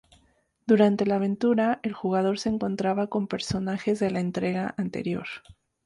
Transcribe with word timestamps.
Durante 0.65 1.05
la 1.05 1.17
aventura, 1.17 1.79
el 1.83 1.93
jugador 1.93 2.39
se 2.39 2.49
encontraba 2.49 3.05
con 3.05 3.27
personajes 3.27 3.99
de 3.99 4.09
la 4.09 4.19
entrega 4.19 4.73
anterior. 4.79 5.27